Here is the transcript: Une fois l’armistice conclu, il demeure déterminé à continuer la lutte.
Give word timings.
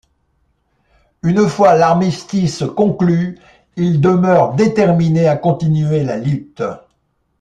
Une 1.21 1.47
fois 1.47 1.75
l’armistice 1.75 2.63
conclu, 2.75 3.37
il 3.77 4.01
demeure 4.01 4.55
déterminé 4.55 5.27
à 5.27 5.35
continuer 5.37 6.03
la 6.03 6.17
lutte. 6.17 6.63